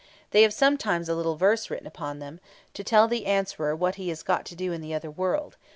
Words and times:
They 0.31 0.41
have 0.41 0.51
sometimes 0.51 1.09
a 1.09 1.13
little 1.15 1.35
verse 1.35 1.69
written 1.69 1.85
upon 1.85 2.17
them, 2.17 2.39
to 2.73 2.83
tell 2.83 3.07
the 3.07 3.27
Answerer 3.27 3.75
what 3.75 3.95
he 4.01 4.09
has 4.09 4.23
got 4.23 4.47
to 4.47 4.55
do 4.55 4.73
in 4.73 4.81
the 4.81 4.95
other 4.95 5.11
world. 5.11 5.57